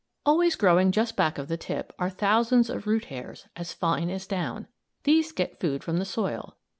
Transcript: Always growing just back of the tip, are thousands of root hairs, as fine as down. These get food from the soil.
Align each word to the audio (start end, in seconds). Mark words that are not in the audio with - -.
Always 0.25 0.55
growing 0.55 0.91
just 0.91 1.15
back 1.15 1.37
of 1.37 1.47
the 1.47 1.57
tip, 1.57 1.93
are 1.99 2.09
thousands 2.09 2.71
of 2.71 2.87
root 2.87 3.05
hairs, 3.05 3.47
as 3.55 3.71
fine 3.71 4.09
as 4.09 4.25
down. 4.25 4.67
These 5.03 5.31
get 5.31 5.59
food 5.59 5.83
from 5.83 5.97
the 5.97 6.05
soil. 6.05 6.57